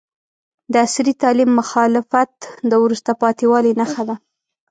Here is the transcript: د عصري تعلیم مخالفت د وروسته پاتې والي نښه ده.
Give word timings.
د 0.71 0.73
عصري 0.85 1.13
تعلیم 1.21 1.49
مخالفت 1.61 2.33
د 2.69 2.73
وروسته 2.83 3.11
پاتې 3.21 3.45
والي 3.51 3.71
نښه 3.79 4.03
ده. 4.09 4.15